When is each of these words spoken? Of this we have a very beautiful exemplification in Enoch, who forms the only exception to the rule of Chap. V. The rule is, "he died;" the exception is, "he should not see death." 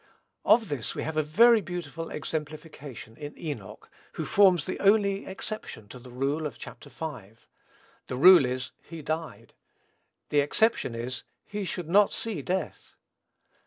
Of 0.43 0.69
this 0.69 0.95
we 0.95 1.03
have 1.03 1.15
a 1.15 1.21
very 1.21 1.61
beautiful 1.61 2.09
exemplification 2.09 3.15
in 3.17 3.37
Enoch, 3.37 3.87
who 4.13 4.25
forms 4.25 4.65
the 4.65 4.79
only 4.79 5.27
exception 5.27 5.87
to 5.89 5.99
the 5.99 6.09
rule 6.09 6.47
of 6.47 6.57
Chap. 6.57 6.83
V. 6.83 7.33
The 8.07 8.17
rule 8.17 8.43
is, 8.47 8.71
"he 8.81 9.03
died;" 9.03 9.53
the 10.29 10.39
exception 10.39 10.95
is, 10.95 11.23
"he 11.45 11.65
should 11.65 11.87
not 11.87 12.13
see 12.13 12.41
death." 12.41 12.95